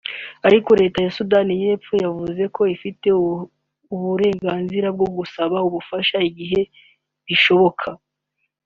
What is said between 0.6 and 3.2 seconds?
leta ya Sudan y’epfo yavuze ko ifite